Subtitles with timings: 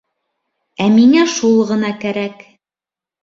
[0.85, 2.43] Ә миңә шул ғына кәрәк.